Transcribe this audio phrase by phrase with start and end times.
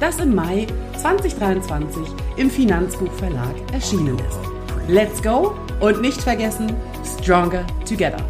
[0.00, 0.66] das im Mai
[0.98, 2.02] 2023
[2.36, 4.38] im Finanzbuchverlag erschienen ist.
[4.88, 8.22] Let's go und nicht vergessen, Stronger Together.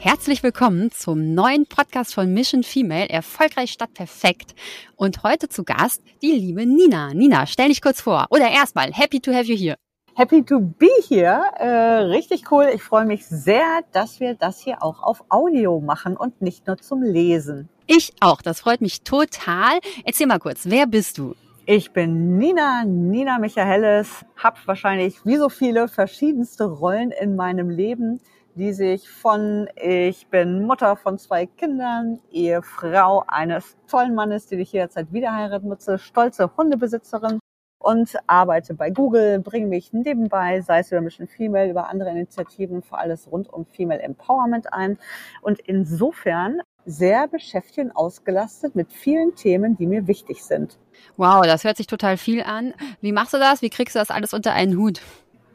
[0.00, 4.54] Herzlich willkommen zum neuen Podcast von Mission Female, erfolgreich statt perfekt.
[4.96, 7.12] Und heute zu Gast die liebe Nina.
[7.14, 8.26] Nina, stell dich kurz vor.
[8.30, 9.76] Oder erstmal, happy to have you here.
[10.14, 11.42] Happy to be here.
[11.58, 12.68] Äh, richtig cool.
[12.74, 16.76] Ich freue mich sehr, dass wir das hier auch auf Audio machen und nicht nur
[16.78, 17.68] zum Lesen.
[17.90, 18.42] Ich auch.
[18.42, 19.78] Das freut mich total.
[20.04, 21.34] Erzähl mal kurz, wer bist du?
[21.64, 28.20] Ich bin Nina, Nina Michaelis, hab wahrscheinlich wie so viele verschiedenste Rollen in meinem Leben,
[28.56, 34.72] die sich von ich bin Mutter von zwei Kindern, Ehefrau eines tollen Mannes, den ich
[34.72, 37.38] jederzeit wieder heiraten nutze, stolze Hundebesitzerin
[37.78, 42.82] und arbeite bei Google, bringe mich nebenbei, sei es über Mission Female, über andere Initiativen,
[42.82, 44.98] für alles rund um Female Empowerment ein.
[45.40, 50.78] Und insofern sehr beschäftigt und ausgelastet mit vielen Themen, die mir wichtig sind.
[51.16, 52.74] Wow, das hört sich total viel an.
[53.00, 53.62] Wie machst du das?
[53.62, 55.00] Wie kriegst du das alles unter einen Hut?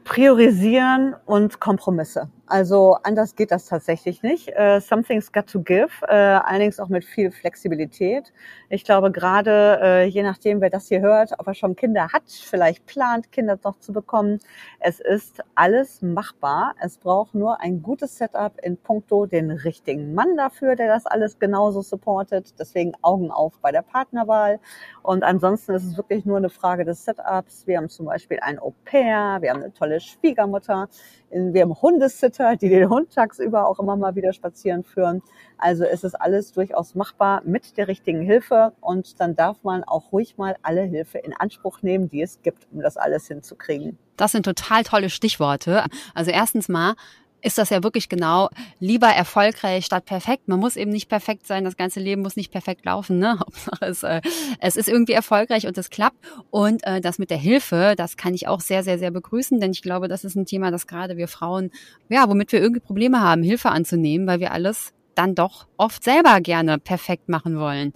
[0.04, 2.30] Priorisieren und Kompromisse.
[2.46, 4.50] Also anders geht das tatsächlich nicht.
[4.50, 8.34] Uh, something's got to give, uh, allerdings auch mit viel Flexibilität.
[8.68, 12.24] Ich glaube gerade, uh, je nachdem, wer das hier hört, ob er schon Kinder hat,
[12.26, 14.40] vielleicht plant, Kinder noch zu bekommen,
[14.78, 16.74] es ist alles machbar.
[16.82, 21.38] Es braucht nur ein gutes Setup in puncto den richtigen Mann dafür, der das alles
[21.38, 22.54] genauso supportet.
[22.58, 24.60] Deswegen Augen auf bei der Partnerwahl.
[25.02, 27.66] Und ansonsten ist es wirklich nur eine Frage des Setups.
[27.66, 30.88] Wir haben zum Beispiel ein Au pair, wir haben eine tolle Schwiegermutter,
[31.30, 35.22] wir haben Hundesitter, die den Hund tagsüber auch immer mal wieder spazieren führen.
[35.58, 40.12] Also es ist alles durchaus machbar mit der richtigen Hilfe und dann darf man auch
[40.12, 43.98] ruhig mal alle Hilfe in Anspruch nehmen, die es gibt, um das alles hinzukriegen.
[44.16, 45.84] Das sind total tolle Stichworte.
[46.14, 46.94] Also erstens mal,
[47.44, 48.48] ist das ja wirklich genau
[48.80, 50.48] lieber erfolgreich statt perfekt.
[50.48, 53.18] Man muss eben nicht perfekt sein, das ganze Leben muss nicht perfekt laufen.
[53.18, 53.38] Ne?
[53.38, 54.22] Hauptsache es, äh,
[54.60, 56.16] es ist irgendwie erfolgreich und es klappt.
[56.50, 59.72] Und äh, das mit der Hilfe, das kann ich auch sehr, sehr, sehr begrüßen, denn
[59.72, 61.70] ich glaube, das ist ein Thema, das gerade wir Frauen,
[62.08, 66.40] ja, womit wir irgendwie Probleme haben, Hilfe anzunehmen, weil wir alles dann doch oft selber
[66.40, 67.92] gerne perfekt machen wollen.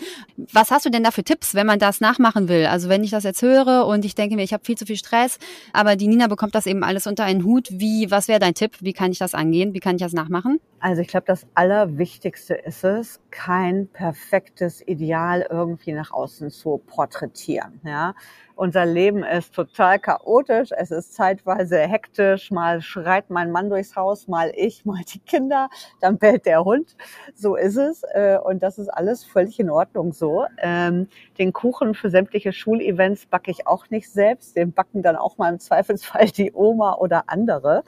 [0.53, 2.67] Was hast du denn da für Tipps, wenn man das nachmachen will?
[2.67, 4.97] Also wenn ich das jetzt höre und ich denke mir, ich habe viel zu viel
[4.97, 5.39] Stress,
[5.73, 7.69] aber die Nina bekommt das eben alles unter einen Hut.
[7.71, 8.77] Wie, was wäre dein Tipp?
[8.81, 9.75] Wie kann ich das angehen?
[9.75, 10.61] Wie kann ich das nachmachen?
[10.81, 17.81] Also ich glaube, das Allerwichtigste ist es, kein perfektes Ideal irgendwie nach außen zu porträtieren.
[17.85, 18.15] Ja,
[18.55, 20.71] unser Leben ist total chaotisch.
[20.77, 22.51] Es ist zeitweise hektisch.
[22.51, 25.69] Mal schreit mein Mann durchs Haus, mal ich, mal die Kinder.
[26.01, 26.97] Dann bellt der Hund.
[27.35, 28.03] So ist es.
[28.13, 30.45] Äh, und das ist alles völlig in Ordnung so.
[30.59, 31.09] Ähm,
[31.39, 34.57] den Kuchen für sämtliche Schulevents backe ich auch nicht selbst.
[34.57, 37.85] Den backen dann auch mal im Zweifelsfall die Oma oder andere.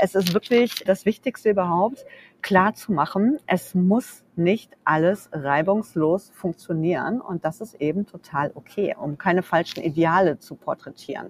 [0.00, 2.04] Es ist wirklich das Wichtigste überhaupt,
[2.44, 8.94] klar zu machen, es muss nicht alles reibungslos funktionieren und das ist eben total okay,
[9.00, 11.28] um keine falschen Ideale zu porträtieren.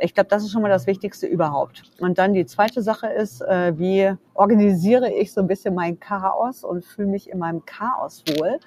[0.00, 1.84] Ich glaube, das ist schon mal das Wichtigste überhaupt.
[2.00, 6.64] Und dann die zweite Sache ist, äh, wie organisiere ich so ein bisschen mein Chaos
[6.64, 8.58] und fühle mich in meinem Chaos wohl.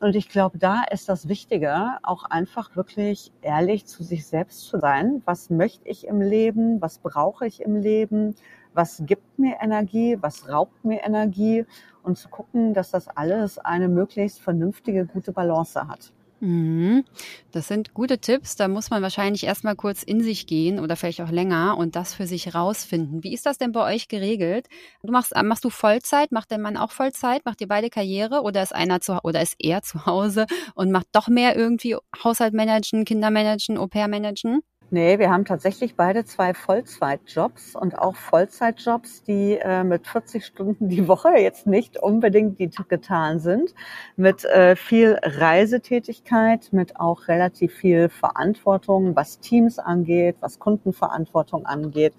[0.00, 4.80] Und ich glaube, da ist das Wichtige, auch einfach wirklich ehrlich zu sich selbst zu
[4.80, 5.22] sein.
[5.24, 6.82] Was möchte ich im Leben?
[6.82, 8.34] Was brauche ich im Leben?
[8.76, 11.64] Was gibt mir Energie, was raubt mir Energie
[12.02, 16.12] und zu gucken, dass das alles eine möglichst vernünftige, gute Balance hat.
[16.40, 17.04] Mhm.
[17.50, 18.56] Das sind gute Tipps.
[18.56, 22.12] Da muss man wahrscheinlich erstmal kurz in sich gehen oder vielleicht auch länger und das
[22.12, 23.24] für sich rausfinden.
[23.24, 24.66] Wie ist das denn bei euch geregelt?
[25.02, 26.32] Du machst, machst du Vollzeit?
[26.32, 27.44] Macht der Mann auch Vollzeit?
[27.46, 31.06] Macht ihr beide Karriere oder ist einer zu, oder ist er zu Hause und macht
[31.12, 34.60] doch mehr irgendwie Haushalt managen, Kinder managen, Au pair managen?
[34.90, 40.88] Nee, wir haben tatsächlich beide zwei Vollzeitjobs und auch Vollzeitjobs, die äh, mit 40 Stunden
[40.88, 42.56] die Woche jetzt nicht unbedingt
[42.88, 43.74] getan sind,
[44.16, 52.14] mit äh, viel Reisetätigkeit, mit auch relativ viel Verantwortung, was Teams angeht, was Kundenverantwortung angeht.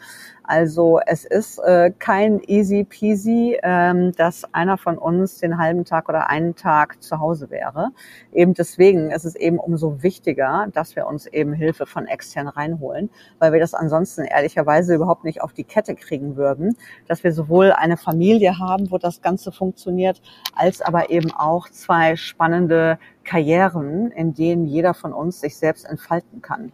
[0.47, 6.07] Also es ist äh, kein easy peasy, ähm, dass einer von uns den halben Tag
[6.07, 7.89] oder einen Tag zu Hause wäre.
[8.31, 13.09] Eben deswegen ist es eben umso wichtiger, dass wir uns eben Hilfe von extern reinholen,
[13.39, 16.77] weil wir das ansonsten ehrlicherweise überhaupt nicht auf die Kette kriegen würden,
[17.09, 20.21] dass wir sowohl eine Familie haben, wo das Ganze funktioniert,
[20.55, 26.41] als aber eben auch zwei spannende Karrieren, in denen jeder von uns sich selbst entfalten
[26.41, 26.71] kann.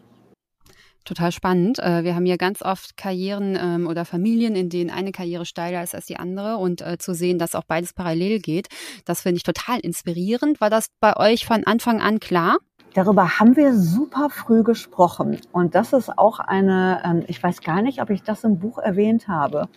[1.05, 1.79] Total spannend.
[1.79, 5.83] Äh, wir haben ja ganz oft Karrieren ähm, oder Familien, in denen eine Karriere steiler
[5.83, 8.67] ist als die andere und äh, zu sehen, dass auch beides parallel geht,
[9.05, 10.61] das finde ich total inspirierend.
[10.61, 12.57] War das bei euch von Anfang an klar?
[12.93, 15.39] Darüber haben wir super früh gesprochen.
[15.51, 18.77] Und das ist auch eine, ähm, ich weiß gar nicht, ob ich das im Buch
[18.77, 19.67] erwähnt habe.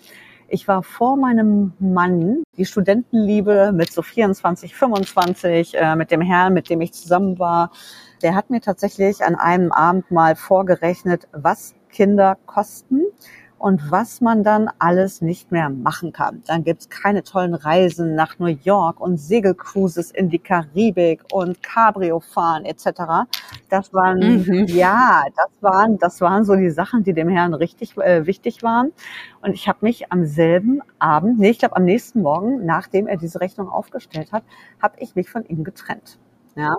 [0.48, 6.54] Ich war vor meinem Mann, die Studentenliebe mit so 24, 25, äh, mit dem Herrn,
[6.54, 7.72] mit dem ich zusammen war,
[8.22, 13.05] der hat mir tatsächlich an einem Abend mal vorgerechnet, was Kinder kosten
[13.58, 16.42] und was man dann alles nicht mehr machen kann.
[16.46, 22.20] Dann gibt's keine tollen Reisen nach New York und Segelcruises in die Karibik und Cabrio
[22.20, 23.28] fahren etc.
[23.70, 24.66] Das waren mhm.
[24.66, 28.92] ja, das waren das waren so die Sachen, die dem Herrn richtig äh, wichtig waren.
[29.40, 33.16] Und ich habe mich am selben Abend, nee, ich glaube am nächsten Morgen, nachdem er
[33.16, 34.44] diese Rechnung aufgestellt hat,
[34.82, 36.18] habe ich mich von ihm getrennt.
[36.56, 36.76] Ja,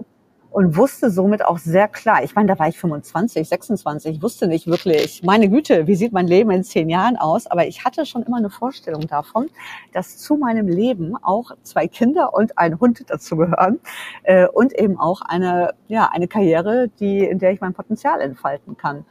[0.52, 4.68] und wusste somit auch sehr klar, ich meine, da war ich 25, 26, wusste nicht
[4.68, 7.48] wirklich, meine Güte, wie sieht mein Leben in zehn Jahren aus?
[7.48, 9.50] Aber ich hatte schon immer eine Vorstellung davon,
[9.94, 13.80] dass zu meinem Leben auch zwei Kinder und ein Hund dazugehören
[14.24, 18.78] äh, und eben auch eine, ja, eine Karriere, die, in der ich mein Potenzial entfalten
[18.78, 19.06] kann.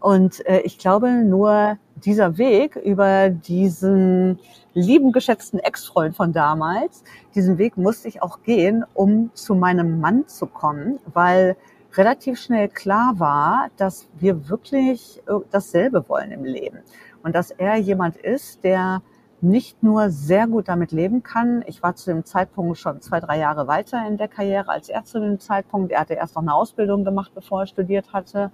[0.00, 4.38] Und äh, ich glaube, nur dieser Weg über diesen
[4.74, 7.02] lieben, geschätzten Ex-Freund von damals,
[7.34, 11.56] diesen Weg musste ich auch gehen, um zu meinem Mann zu kommen, weil
[11.94, 16.78] relativ schnell klar war, dass wir wirklich äh, dasselbe wollen im Leben.
[17.22, 19.02] Und dass er jemand ist, der
[19.40, 21.64] nicht nur sehr gut damit leben kann.
[21.66, 25.04] Ich war zu dem Zeitpunkt schon zwei, drei Jahre weiter in der Karriere als er
[25.04, 25.92] zu dem Zeitpunkt.
[25.92, 28.50] Er hatte erst noch eine Ausbildung gemacht, bevor er studiert hatte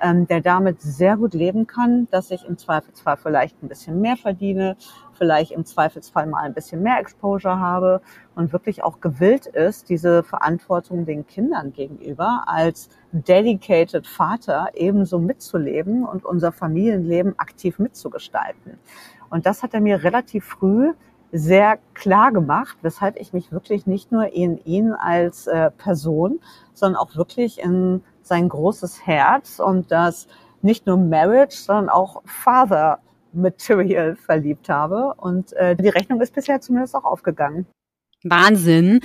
[0.00, 4.16] ähm, der damit sehr gut leben kann, dass ich im Zweifelsfall vielleicht ein bisschen mehr
[4.16, 4.76] verdiene,
[5.12, 8.00] vielleicht im Zweifelsfall mal ein bisschen mehr Exposure habe
[8.34, 16.04] und wirklich auch gewillt ist, diese Verantwortung den Kindern gegenüber als dedicated Vater ebenso mitzuleben
[16.04, 18.78] und unser Familienleben aktiv mitzugestalten.
[19.30, 20.92] Und das hat er mir relativ früh
[21.32, 26.40] sehr klar gemacht, weshalb ich mich wirklich nicht nur in ihn als äh, Person,
[26.74, 30.28] sondern auch wirklich in sein großes Herz und das
[30.62, 33.00] nicht nur Marriage, sondern auch Father
[33.32, 35.14] Material verliebt habe.
[35.16, 37.66] Und äh, die Rechnung ist bisher zumindest auch aufgegangen.
[38.24, 39.00] Wahnsinn.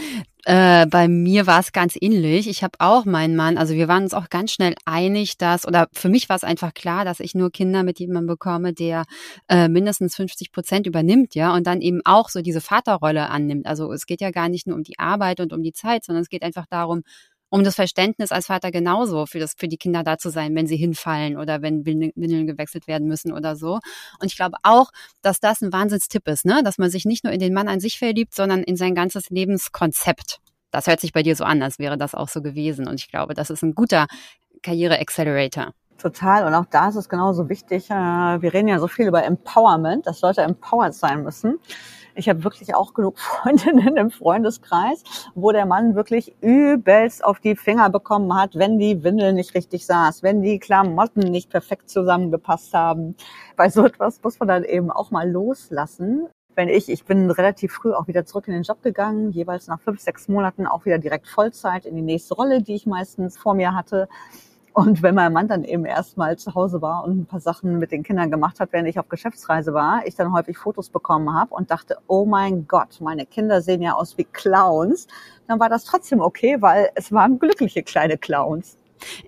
[0.45, 2.47] Äh, bei mir war es ganz ähnlich.
[2.47, 5.87] Ich habe auch meinen Mann, also wir waren uns auch ganz schnell einig, dass, oder
[5.91, 9.03] für mich war es einfach klar, dass ich nur Kinder mit jemandem bekomme, der
[9.49, 13.65] äh, mindestens 50 Prozent übernimmt, ja, und dann eben auch so diese Vaterrolle annimmt.
[13.65, 16.21] Also es geht ja gar nicht nur um die Arbeit und um die Zeit, sondern
[16.21, 17.03] es geht einfach darum,
[17.57, 20.68] um das Verständnis als Vater genauso für das für die Kinder da zu sein, wenn
[20.68, 23.80] sie hinfallen oder wenn Windeln gewechselt werden müssen oder so.
[24.19, 24.92] Und ich glaube auch,
[25.24, 27.80] dass das ein Wahnsinnstipp ist, ne, dass man sich nicht nur in den Mann an
[27.80, 30.38] sich verliebt, sondern in sein ganzes Lebenskonzept.
[30.69, 32.88] Das hört sich bei dir so an, als wäre das auch so gewesen.
[32.88, 34.06] Und ich glaube, das ist ein guter
[34.62, 35.74] Karriere-Accelerator.
[35.98, 36.45] Total.
[36.45, 37.89] Und auch da ist es genauso wichtig.
[37.89, 41.59] Äh, wir reden ja so viel über Empowerment, dass Leute empowered sein müssen.
[42.18, 45.04] Ich habe wirklich auch genug Freundinnen im Freundeskreis,
[45.36, 49.86] wo der Mann wirklich übelst auf die Finger bekommen hat, wenn die Windel nicht richtig
[49.86, 53.16] saß, wenn die Klamotten nicht perfekt zusammengepasst haben.
[53.56, 57.71] Bei so etwas muss man dann eben auch mal loslassen wenn ich, ich bin relativ
[57.71, 60.97] früh auch wieder zurück in den Job gegangen, jeweils nach fünf, sechs Monaten auch wieder
[60.97, 64.09] direkt Vollzeit in die nächste Rolle, die ich meistens vor mir hatte.
[64.77, 67.91] Und wenn mein Mann dann eben erstmal zu Hause war und ein paar Sachen mit
[67.91, 71.55] den Kindern gemacht hat, während ich auf Geschäftsreise war, ich dann häufig Fotos bekommen habe
[71.55, 75.07] und dachte, oh mein Gott, meine Kinder sehen ja aus wie Clowns,
[75.47, 78.77] dann war das trotzdem okay, weil es waren glückliche kleine Clowns.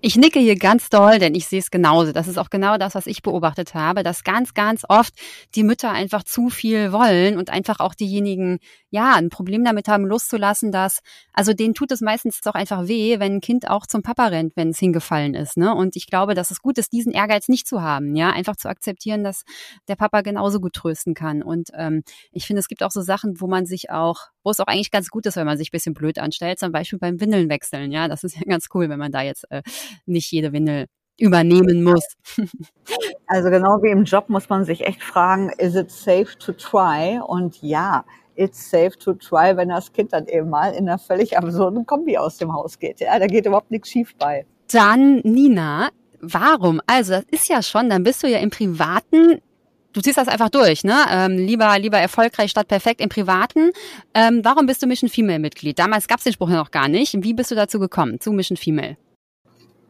[0.01, 2.11] Ich nicke hier ganz doll, denn ich sehe es genauso.
[2.11, 5.13] Das ist auch genau das, was ich beobachtet habe, dass ganz, ganz oft
[5.55, 8.59] die Mütter einfach zu viel wollen und einfach auch diejenigen,
[8.89, 10.99] ja, ein Problem damit haben, loszulassen, dass,
[11.33, 14.55] also denen tut es meistens auch einfach weh, wenn ein Kind auch zum Papa rennt,
[14.55, 15.57] wenn es hingefallen ist.
[15.57, 15.73] Ne?
[15.73, 18.69] Und ich glaube, dass es gut ist, diesen Ehrgeiz nicht zu haben, ja, einfach zu
[18.69, 19.43] akzeptieren, dass
[19.88, 21.41] der Papa genauso gut trösten kann.
[21.43, 24.59] Und ähm, ich finde, es gibt auch so Sachen, wo man sich auch, wo es
[24.59, 27.49] auch eigentlich ganz gut ist, wenn man sich bisschen blöd anstellt, zum Beispiel beim Windeln
[27.49, 27.91] wechseln.
[27.91, 29.58] Ja, das ist ja ganz cool, wenn man da jetzt äh,
[30.05, 30.85] nicht jede Windel
[31.19, 32.05] übernehmen muss.
[33.31, 37.19] Also genau wie im Job muss man sich echt fragen, is it safe to try?
[37.23, 38.03] Und ja,
[38.35, 42.17] it's safe to try, wenn das Kind dann eben mal in einer völlig absurden Kombi
[42.17, 43.01] aus dem Haus geht.
[43.01, 44.47] Ja, da geht überhaupt nichts schief bei.
[44.71, 45.89] Dann, Nina,
[46.21, 46.81] warum?
[46.87, 49.41] Also, das ist ja schon, dann bist du ja im Privaten
[49.93, 50.95] du ziehst das einfach durch, ne?
[51.09, 53.71] Ähm, lieber, lieber erfolgreich statt perfekt im Privaten.
[54.13, 55.77] Ähm, warum bist du Mission Female Mitglied?
[55.79, 57.15] Damals gab es den Spruch ja noch gar nicht.
[57.23, 58.97] Wie bist du dazu gekommen, zu Mission Female?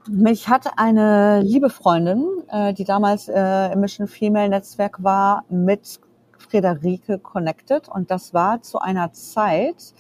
[0.07, 5.99] Mich hat eine liebe Freundin, äh, die damals äh, im Mission Female Netzwerk war, mit
[6.37, 7.89] Friederike connected.
[7.89, 9.93] Und das war zu einer Zeit,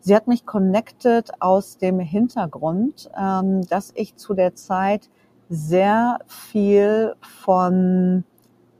[0.00, 5.08] sie hat mich connected aus dem Hintergrund, ähm, dass ich zu der Zeit
[5.48, 8.24] sehr viel von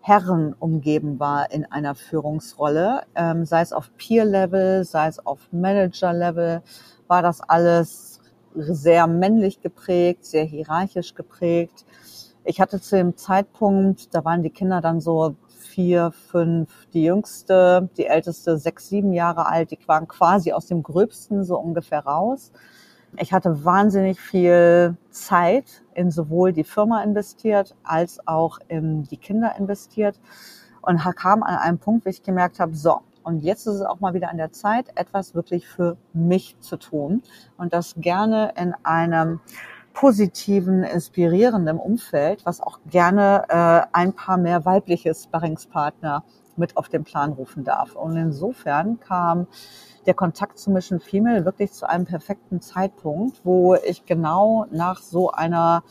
[0.00, 6.62] Herren umgeben war in einer Führungsrolle, ähm, sei es auf Peer-Level, sei es auf Manager-Level,
[7.07, 8.08] war das alles
[8.55, 11.85] sehr männlich geprägt, sehr hierarchisch geprägt.
[12.45, 17.88] Ich hatte zu dem Zeitpunkt, da waren die Kinder dann so vier, fünf, die jüngste,
[17.97, 22.52] die älteste sechs, sieben Jahre alt, die waren quasi aus dem Gröbsten so ungefähr raus.
[23.17, 29.55] Ich hatte wahnsinnig viel Zeit in sowohl die Firma investiert als auch in die Kinder
[29.59, 30.21] investiert
[30.83, 34.00] und kam an einem Punkt, wo ich gemerkt habe, so, und jetzt ist es auch
[34.00, 37.23] mal wieder an der Zeit, etwas wirklich für mich zu tun
[37.58, 39.40] und das gerne in einem
[39.92, 46.25] positiven, inspirierenden Umfeld, was auch gerne äh, ein paar mehr weibliche Sparringspartner
[46.56, 47.97] mit auf den Plan rufen darf.
[47.97, 49.47] Und insofern kam
[50.06, 55.32] der Kontakt zu Mission Female wirklich zu einem perfekten Zeitpunkt, wo ich genau nach so
[55.32, 55.82] einer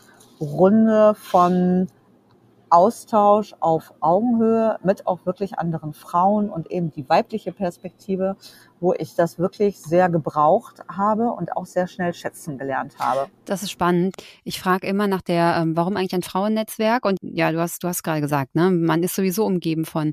[0.42, 1.88] Runde von
[2.70, 8.36] Austausch auf Augenhöhe mit auch wirklich anderen Frauen und eben die weibliche Perspektive,
[8.80, 13.28] wo ich das wirklich sehr gebraucht habe und auch sehr schnell schätzen gelernt habe.
[13.46, 14.16] Das ist spannend.
[14.44, 17.06] Ich frage immer nach der, ähm, warum eigentlich ein Frauennetzwerk?
[17.06, 20.12] Und ja, du hast, du hast gerade gesagt, ne, man ist sowieso umgeben von,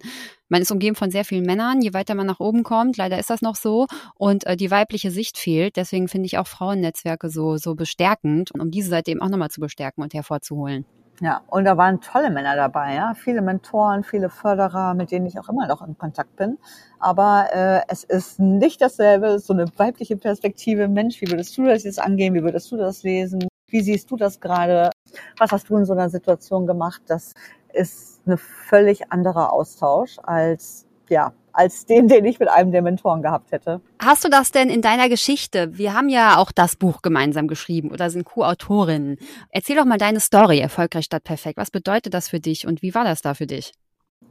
[0.48, 1.82] man ist umgeben von sehr vielen Männern.
[1.82, 3.86] Je weiter man nach oben kommt, leider ist das noch so.
[4.14, 5.76] Und äh, die weibliche Sicht fehlt.
[5.76, 9.60] Deswegen finde ich auch Frauennetzwerke so, so bestärkend, um diese Seite eben auch nochmal zu
[9.60, 10.86] bestärken und hervorzuholen.
[11.20, 15.38] Ja, und da waren tolle Männer dabei, ja, viele Mentoren, viele Förderer, mit denen ich
[15.38, 16.58] auch immer noch in Kontakt bin.
[16.98, 20.88] Aber äh, es ist nicht dasselbe, so eine weibliche Perspektive.
[20.88, 22.34] Mensch, wie würdest du das jetzt angehen?
[22.34, 23.46] Wie würdest du das lesen?
[23.68, 24.90] Wie siehst du das gerade?
[25.38, 27.02] Was hast du in so einer Situation gemacht?
[27.06, 27.32] Das
[27.72, 33.22] ist eine völlig anderer Austausch als ja als den, den ich mit einem der Mentoren
[33.22, 33.80] gehabt hätte.
[34.00, 35.76] Hast du das denn in deiner Geschichte?
[35.78, 39.16] Wir haben ja auch das Buch gemeinsam geschrieben oder sind Co-Autorinnen.
[39.50, 41.56] Erzähl doch mal deine Story, Erfolgreich statt perfekt.
[41.56, 43.72] Was bedeutet das für dich und wie war das da für dich?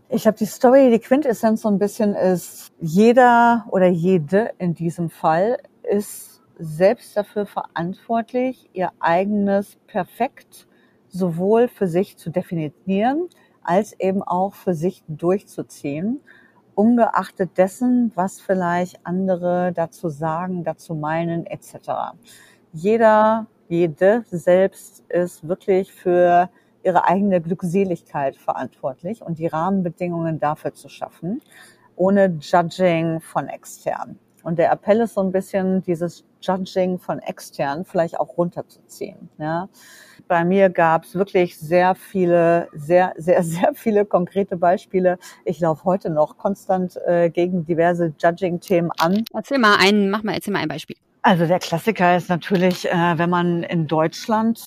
[0.09, 5.09] Ich habe die Story, die Quintessenz so ein bisschen ist, jeder oder jede in diesem
[5.09, 10.67] Fall ist selbst dafür verantwortlich, ihr eigenes Perfekt
[11.07, 13.27] sowohl für sich zu definieren,
[13.63, 16.19] als eben auch für sich durchzuziehen
[16.75, 22.15] ungeachtet dessen, was vielleicht andere dazu sagen, dazu meinen, etc.
[22.71, 26.49] Jeder, jede selbst ist wirklich für
[26.83, 31.41] ihre eigene Glückseligkeit verantwortlich und die Rahmenbedingungen dafür zu schaffen,
[31.95, 34.19] ohne Judging von extern.
[34.43, 39.29] Und der Appell ist so ein bisschen, dieses Judging von extern vielleicht auch runterzuziehen.
[39.37, 39.69] Ja.
[40.27, 45.17] Bei mir gab es wirklich sehr viele, sehr, sehr, sehr viele konkrete Beispiele.
[45.45, 49.23] Ich laufe heute noch konstant äh, gegen diverse Judging-Themen an.
[49.33, 50.95] Erzähl mal ein, mach mal, erzähl mal ein Beispiel.
[51.21, 54.65] Also der Klassiker ist natürlich, äh, wenn man in Deutschland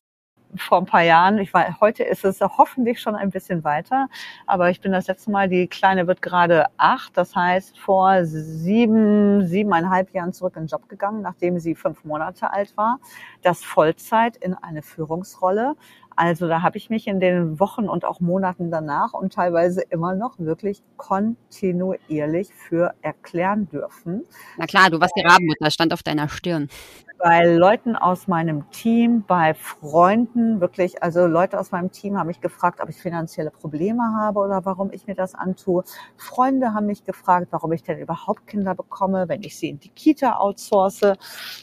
[0.59, 1.39] vor ein paar Jahren.
[1.39, 4.09] Ich war, heute ist es hoffentlich schon ein bisschen weiter,
[4.47, 9.47] aber ich bin das letzte Mal, die Kleine wird gerade acht, das heißt vor sieben,
[9.47, 12.99] siebeneinhalb Jahren zurück in den Job gegangen, nachdem sie fünf Monate alt war.
[13.43, 15.77] Das Vollzeit in eine Führungsrolle.
[16.17, 20.15] Also da habe ich mich in den Wochen und auch Monaten danach und teilweise immer
[20.15, 24.25] noch wirklich kontinuierlich für erklären dürfen.
[24.57, 26.69] Na klar, du warst die Rabenmutter, stand auf deiner Stirn
[27.19, 32.41] bei Leuten aus meinem Team, bei Freunden, wirklich, also Leute aus meinem Team haben mich
[32.41, 35.85] gefragt, ob ich finanzielle Probleme habe oder warum ich mir das antue.
[36.17, 39.89] Freunde haben mich gefragt, warum ich denn überhaupt Kinder bekomme, wenn ich sie in die
[39.89, 41.03] Kita outsource.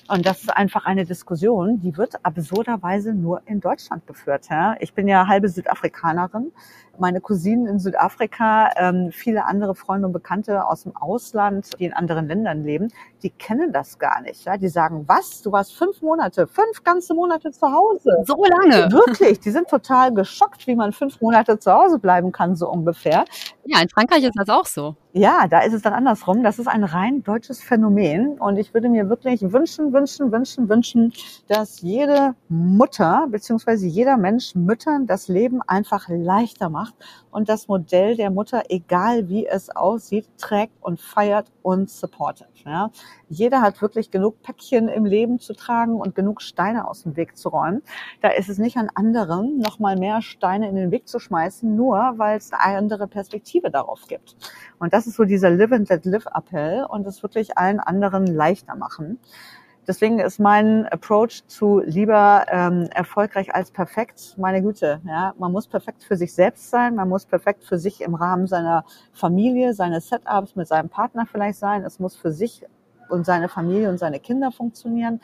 [0.08, 4.48] Und das ist einfach eine Diskussion, die wird absurderweise nur in Deutschland geführt.
[4.50, 4.76] Ja?
[4.80, 6.52] Ich bin ja halbe Südafrikanerin
[7.00, 11.94] meine Cousinen in Südafrika, ähm, viele andere Freunde und Bekannte aus dem Ausland, die in
[11.94, 12.90] anderen Ländern leben,
[13.24, 14.46] die kennen das gar nicht.
[14.46, 14.58] Ja?
[14.58, 15.42] Die sagen, was?
[15.44, 18.24] Du warst fünf Monate, fünf ganze Monate zu Hause.
[18.26, 18.92] So lange?
[18.92, 23.26] Wirklich, die sind total geschockt, wie man fünf Monate zu Hause bleiben kann, so ungefähr.
[23.66, 24.96] Ja, in Frankreich ist das auch so.
[25.14, 26.44] Ja, da ist es dann andersrum.
[26.44, 28.40] Das ist ein rein deutsches Phänomen.
[28.40, 31.14] Und ich würde mir wirklich wünschen, wünschen, wünschen, wünschen,
[31.48, 36.96] dass jede Mutter beziehungsweise jeder Mensch Müttern das Leben einfach leichter macht
[37.32, 42.50] und das Modell der Mutter, egal wie es aussieht, trägt und feiert und supportet.
[42.66, 42.90] Ja.
[43.30, 47.38] Jeder hat wirklich genug Päckchen im Leben zu tragen und genug Steine aus dem Weg
[47.38, 47.82] zu räumen.
[48.22, 52.14] Da ist es nicht an anderen, nochmal mehr Steine in den Weg zu schmeißen, nur
[52.18, 54.36] weil es eine andere Perspektive darauf gibt.
[54.80, 58.28] Und das ist so dieser Live and Let Live Appell und es wirklich allen anderen
[58.28, 59.20] leichter machen.
[59.86, 65.02] Deswegen ist mein Approach zu lieber ähm, erfolgreich als perfekt, meine Güte.
[65.06, 68.48] Ja, man muss perfekt für sich selbst sein, man muss perfekt für sich im Rahmen
[68.48, 71.84] seiner Familie, seines Setups mit seinem Partner vielleicht sein.
[71.84, 72.66] Es muss für sich
[73.10, 75.20] und seine Familie und seine Kinder funktionieren.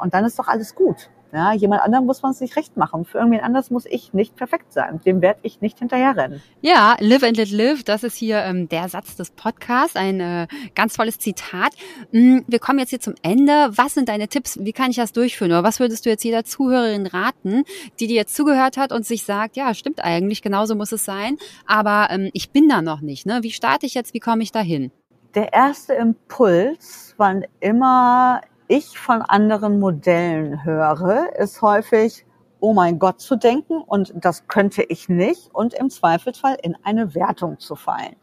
[0.00, 1.10] Und dann ist doch alles gut.
[1.34, 3.04] Ja, jemand anderem muss man es nicht recht machen.
[3.04, 5.00] Für irgendwen anders muss ich nicht perfekt sein.
[5.04, 6.40] Dem werde ich nicht hinterherrennen.
[6.60, 10.46] Ja, live and let live, das ist hier ähm, der Satz des Podcasts, ein äh,
[10.76, 11.72] ganz tolles Zitat.
[12.12, 13.70] Mm, wir kommen jetzt hier zum Ende.
[13.74, 14.60] Was sind deine Tipps?
[14.60, 15.50] Wie kann ich das durchführen?
[15.50, 17.64] Oder was würdest du jetzt jeder Zuhörerin raten,
[17.98, 21.36] die dir jetzt zugehört hat und sich sagt, ja, stimmt eigentlich, genauso muss es sein,
[21.66, 23.26] aber ähm, ich bin da noch nicht.
[23.26, 23.40] Ne?
[23.42, 24.14] Wie starte ich jetzt?
[24.14, 24.92] Wie komme ich dahin?
[25.34, 32.24] Der erste Impuls, wann immer ich von anderen Modellen höre, ist häufig,
[32.60, 37.14] oh mein Gott zu denken und das könnte ich nicht und im Zweifelsfall in eine
[37.14, 38.16] Wertung zu fallen.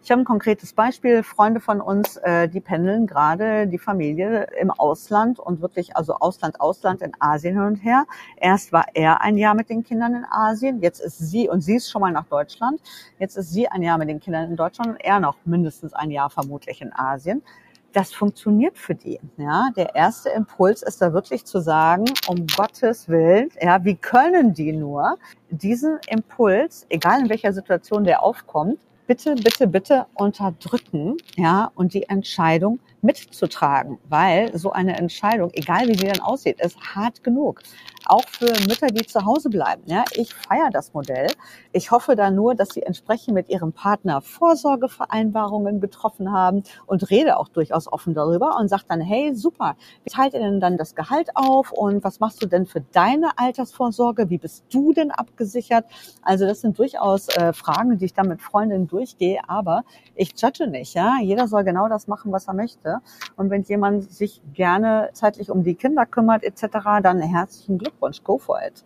[0.00, 1.22] Ich habe ein konkretes Beispiel.
[1.22, 6.60] Freunde von uns, äh, die pendeln gerade die Familie im Ausland und wirklich also Ausland,
[6.60, 8.06] Ausland in Asien hin und her.
[8.36, 11.76] Erst war er ein Jahr mit den Kindern in Asien, jetzt ist sie und sie
[11.76, 12.80] ist schon mal nach Deutschland.
[13.18, 16.10] Jetzt ist sie ein Jahr mit den Kindern in Deutschland und er noch mindestens ein
[16.10, 17.42] Jahr vermutlich in Asien
[17.92, 19.18] das funktioniert für die.
[19.36, 24.54] Ja, der erste Impuls ist da wirklich zu sagen, um Gottes Willen, ja, wie können
[24.54, 25.16] die nur
[25.50, 32.08] diesen Impuls, egal in welcher Situation der aufkommt, bitte, bitte, bitte unterdrücken, ja, und die
[32.08, 37.62] Entscheidung mitzutragen, weil so eine Entscheidung, egal wie sie dann aussieht, ist hart genug.
[38.08, 39.82] Auch für Mütter, die zu Hause bleiben.
[39.86, 41.28] Ja, ich feiere das Modell.
[41.72, 47.36] Ich hoffe da nur, dass sie entsprechend mit ihrem Partner Vorsorgevereinbarungen getroffen haben und rede
[47.36, 50.94] auch durchaus offen darüber und sagt dann, hey, super, wie teilt ihr denn dann das
[50.94, 54.30] Gehalt auf und was machst du denn für deine Altersvorsorge?
[54.30, 55.84] Wie bist du denn abgesichert?
[56.22, 59.84] Also das sind durchaus äh, Fragen, die ich dann mit Freundinnen durchgehe, aber
[60.14, 60.94] ich judge nicht.
[60.94, 63.00] Ja, jeder soll genau das machen, was er möchte möchte.
[63.36, 66.66] Und wenn jemand sich gerne zeitlich um die Kinder kümmert etc.,
[67.02, 68.84] dann herzlichen Glückwunsch, go for it.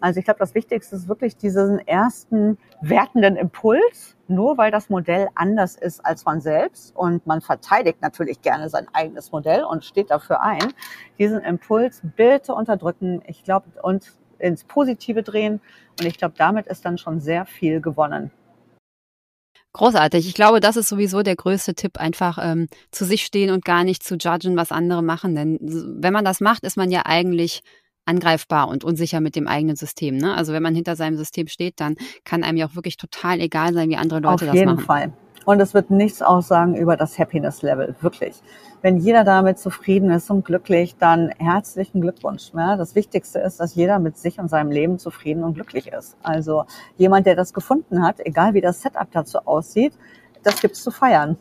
[0.00, 5.28] Also ich glaube, das Wichtigste ist wirklich diesen ersten wertenden Impuls, nur weil das Modell
[5.34, 10.10] anders ist als man selbst und man verteidigt natürlich gerne sein eigenes Modell und steht
[10.10, 10.72] dafür ein,
[11.18, 15.60] diesen Impuls bitte unterdrücken, ich glaube, und ins Positive drehen.
[15.98, 18.30] Und ich glaube, damit ist dann schon sehr viel gewonnen.
[19.72, 20.26] Großartig.
[20.26, 23.84] Ich glaube, das ist sowieso der größte Tipp, einfach ähm, zu sich stehen und gar
[23.84, 25.36] nicht zu judgen, was andere machen.
[25.36, 27.62] Denn wenn man das macht, ist man ja eigentlich
[28.10, 30.16] angreifbar und unsicher mit dem eigenen System.
[30.16, 30.34] Ne?
[30.34, 33.72] Also wenn man hinter seinem System steht, dann kann einem ja auch wirklich total egal
[33.72, 34.68] sein, wie andere Leute das machen.
[34.68, 35.12] Auf jeden Fall.
[35.46, 38.42] Und es wird nichts aussagen über das Happiness-Level, wirklich.
[38.82, 42.50] Wenn jeder damit zufrieden ist und glücklich, dann herzlichen Glückwunsch.
[42.54, 46.16] Ja, das Wichtigste ist, dass jeder mit sich und seinem Leben zufrieden und glücklich ist.
[46.22, 46.64] Also
[46.98, 49.92] jemand, der das gefunden hat, egal wie das Setup dazu aussieht,
[50.42, 51.36] das gibt's zu feiern.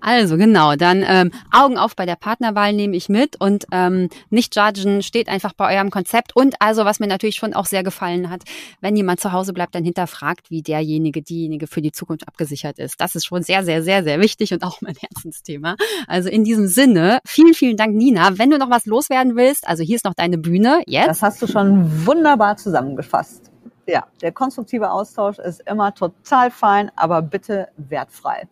[0.00, 4.56] Also genau, dann ähm, Augen auf bei der Partnerwahl nehme ich mit und ähm, nicht
[4.56, 6.34] judgen, steht einfach bei eurem Konzept.
[6.34, 8.42] Und also, was mir natürlich schon auch sehr gefallen hat,
[8.80, 13.00] wenn jemand zu Hause bleibt, dann hinterfragt, wie derjenige, diejenige für die Zukunft abgesichert ist.
[13.00, 15.76] Das ist schon sehr, sehr, sehr, sehr wichtig und auch mein Herzensthema.
[16.06, 18.38] Also in diesem Sinne, vielen, vielen Dank, Nina.
[18.38, 20.82] Wenn du noch was loswerden willst, also hier ist noch deine Bühne.
[20.86, 21.08] Jetzt.
[21.08, 23.50] Das hast du schon wunderbar zusammengefasst.
[23.86, 28.48] Ja, der konstruktive Austausch ist immer total fein, aber bitte wertfrei.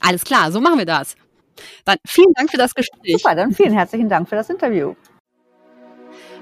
[0.00, 1.16] Alles klar, so machen wir das.
[1.84, 3.16] Dann vielen Dank für das Gespräch.
[3.18, 4.94] Super, dann vielen herzlichen Dank für das Interview.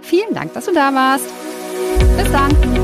[0.03, 1.27] Vielen Dank, dass du da warst.
[2.16, 2.76] Bis dann.